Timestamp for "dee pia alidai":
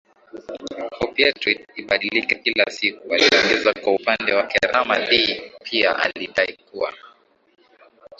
4.99-6.57